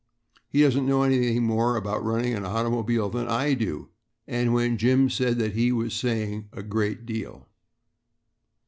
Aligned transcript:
He 0.49 0.63
doesn't 0.63 0.87
know 0.87 1.03
any 1.03 1.39
more 1.39 1.75
about 1.75 2.03
running 2.03 2.33
an 2.33 2.43
automobile 2.43 3.07
than 3.11 3.27
I 3.27 3.53
do;" 3.53 3.89
and 4.27 4.51
when 4.51 4.79
Jim 4.79 5.11
said 5.11 5.37
that 5.37 5.53
he 5.53 5.71
was 5.71 5.93
saying 5.93 6.49
a 6.51 6.63
great 6.63 7.05
deal. 7.05 7.47